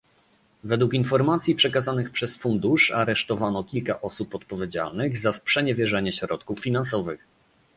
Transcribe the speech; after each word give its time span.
Według 0.63 0.93
informacji 0.93 1.55
przekazanych 1.55 2.09
przez 2.11 2.37
Fundusz 2.37 2.91
aresztowano 2.91 3.63
kilka 3.63 4.01
osób 4.01 4.35
odpowiedzialnych 4.35 5.17
za 5.17 5.33
sprzeniewierzenie 5.33 6.13
środków 6.13 6.59
finansowych 6.59 7.23